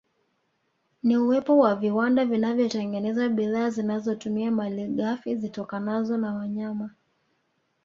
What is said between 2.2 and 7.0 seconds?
vinavyotengeneza bidhaa zinazotumia malighafi zitokanazo na wayama